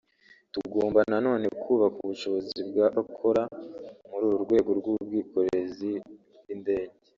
[0.53, 3.43] tugomba na none kubaka ubushobozi bw’abakora
[4.09, 5.91] muri uru rwego bw’ubwikorezi
[6.41, 6.95] bw’indege